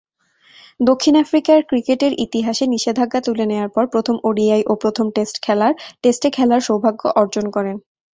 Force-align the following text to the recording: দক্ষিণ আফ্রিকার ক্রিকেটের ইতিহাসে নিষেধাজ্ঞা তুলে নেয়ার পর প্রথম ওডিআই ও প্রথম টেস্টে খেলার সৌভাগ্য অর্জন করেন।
দক্ষিণ 0.79 1.13
আফ্রিকার 1.23 1.59
ক্রিকেটের 1.69 2.13
ইতিহাসে 2.25 2.65
নিষেধাজ্ঞা 2.67 3.19
তুলে 3.23 3.45
নেয়ার 3.47 3.69
পর 3.75 3.83
প্রথম 3.93 4.15
ওডিআই 4.23 4.61
ও 4.67 4.73
প্রথম 4.83 5.05
টেস্টে 6.03 6.29
খেলার 6.35 6.61
সৌভাগ্য 6.67 7.01
অর্জন 7.21 7.45
করেন। 7.55 7.75